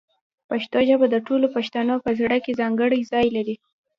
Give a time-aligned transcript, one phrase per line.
[0.49, 3.55] پښتو ژبه د ټولو پښتنو په زړه کې ځانګړی ځای لري.